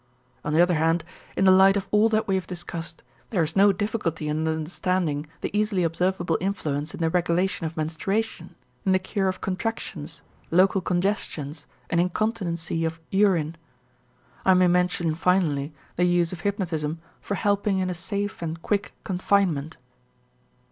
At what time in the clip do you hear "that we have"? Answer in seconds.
2.09-2.47